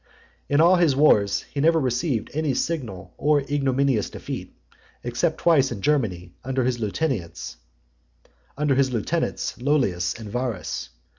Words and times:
XXIII. 0.47 0.55
In 0.55 0.61
all 0.61 0.75
his 0.77 0.95
wars, 0.95 1.43
he 1.43 1.59
never 1.61 1.79
received 1.79 2.31
any 2.33 2.55
signal 2.55 3.13
or 3.19 3.41
ignominious 3.41 4.09
defeat, 4.09 4.51
except 5.03 5.37
twice 5.37 5.71
in 5.71 5.79
Germany, 5.79 6.33
under 6.43 6.63
his 6.63 6.79
lieutenants 6.79 7.55
Lollius 8.57 10.15
and 10.19 10.27
Varus. 10.31 10.89